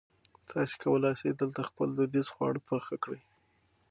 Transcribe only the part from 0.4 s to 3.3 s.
تاسي کولای شئ دلته خپل دودیز خواړه پخ کړي.